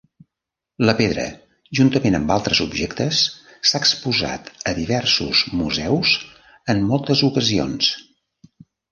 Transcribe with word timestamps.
La 0.89 0.93
pedra, 0.99 1.23
juntament 1.79 2.15
amb 2.19 2.31
altres 2.35 2.61
objectes, 2.65 3.19
s'ha 3.71 3.81
exposat 3.83 4.49
a 4.71 4.73
diversos 4.79 5.43
museus 5.59 6.15
en 6.75 6.81
moltes 6.93 7.23
ocasions. 7.29 7.91